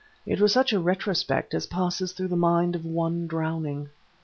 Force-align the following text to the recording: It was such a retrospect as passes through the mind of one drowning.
It 0.25 0.41
was 0.41 0.51
such 0.51 0.73
a 0.73 0.79
retrospect 0.79 1.53
as 1.53 1.67
passes 1.67 2.11
through 2.11 2.29
the 2.29 2.35
mind 2.35 2.75
of 2.75 2.83
one 2.83 3.27
drowning. 3.27 3.89